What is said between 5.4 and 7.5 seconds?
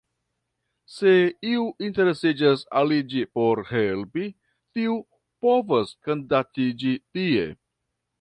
povas kandidatiĝi tie.